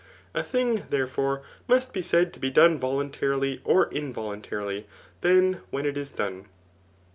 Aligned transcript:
A 0.33 0.41
thing, 0.41 0.87
there 0.89 1.05
fore, 1.05 1.43
must 1.67 1.93
be 1.93 2.01
said 2.01 2.33
to 2.33 2.39
be 2.39 2.49
done 2.49 2.79
voluntarily 2.79 3.61
or 3.63 3.85
involuntarily, 3.93 4.87
fhen 5.21 5.61
when 5.69 5.85
it 5.85 5.95
is 5.95 6.09
done. 6.09 6.45